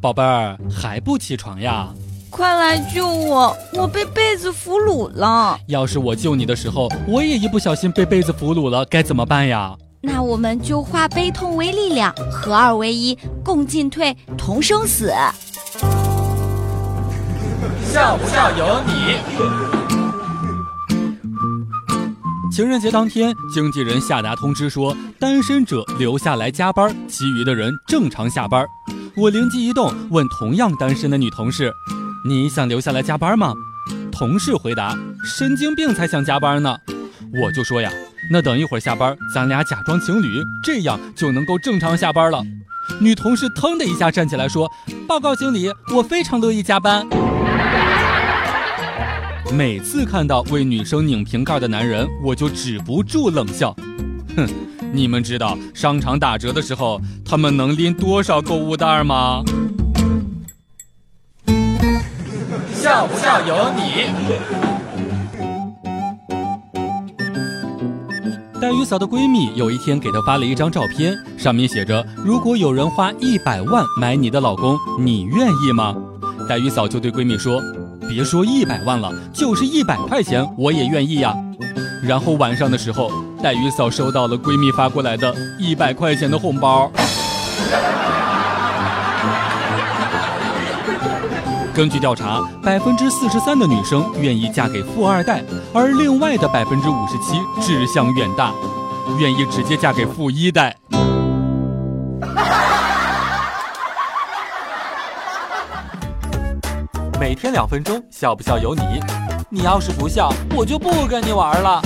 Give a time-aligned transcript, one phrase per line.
[0.00, 1.88] 宝贝儿还不起床呀？
[2.30, 3.56] 快来救我！
[3.72, 5.58] 我被被子俘虏了。
[5.66, 9.74] 要是我救你的时候，我也一不小心被被子俘虏了，该怎么办呀？
[10.00, 15.12] 那我们就化悲痛为力量，合二为一，共进退，同生死。
[17.90, 19.16] 笑不笑由你。
[22.52, 28.64] 情人节当天，经纪人下达通知说，单身者留下来加班，其余的人正常下班。
[29.18, 31.74] 我灵机一动，问同样单身的女同事
[32.24, 33.52] ：“你想留下来加班吗？”
[34.12, 36.76] 同事回答：“神经病才想加班呢。”
[37.42, 37.90] 我就说呀
[38.30, 40.28] ：“那等一会儿下班，咱俩假装情侣，
[40.62, 42.44] 这样就能够正常下班了。”
[43.02, 44.70] 女同事腾的一下站起来说
[45.08, 47.04] ：“报告经理，我非常乐意加班。”
[49.52, 53.74] 每次看到为女生拧瓶盖的男人，我就止不住冷笑。
[54.36, 54.46] 哼，
[54.92, 59.42] 你们知道商场打折的时候，他们能拎多少购物袋吗？
[62.74, 64.08] 笑不笑由你。
[68.60, 75.94] 黛玉嫂的闺蜜有一天给她发了一张照片，上面写着：“如果有人花一百万买你的老公，你愿意吗？”
[76.48, 77.62] 黛玉嫂就对闺蜜说。
[78.08, 81.34] 别说一百万了，就是一百块钱我也愿意呀。
[82.02, 83.10] 然后晚上的时候，
[83.42, 86.90] 黛玉嫂收到了闺蜜发过来的一百块钱的红包。
[91.74, 98.52] 根据调查，百分之四十三的女生愿意嫁给富二代，而另外的百分之五十七志向远大，
[99.20, 100.76] 愿意直接嫁给富一代。
[107.20, 109.00] 每天两分钟，笑不笑由你。
[109.50, 111.80] 你要是不笑，我就不跟你玩了。